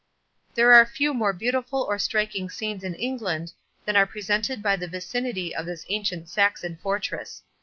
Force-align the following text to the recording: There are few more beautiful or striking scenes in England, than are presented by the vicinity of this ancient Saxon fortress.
There 0.55 0.73
are 0.73 0.83
few 0.83 1.13
more 1.13 1.31
beautiful 1.31 1.85
or 1.87 1.99
striking 1.99 2.49
scenes 2.49 2.83
in 2.83 2.95
England, 2.95 3.53
than 3.85 3.95
are 3.95 4.07
presented 4.07 4.63
by 4.63 4.75
the 4.75 4.87
vicinity 4.87 5.53
of 5.55 5.67
this 5.67 5.85
ancient 5.89 6.27
Saxon 6.27 6.79
fortress. 6.81 7.43